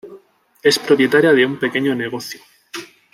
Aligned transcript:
Es 0.63 0.79
propietaria 0.79 1.31
de 1.31 1.45
un 1.45 1.59
pequeño 1.59 1.93
negocio. 1.93 2.41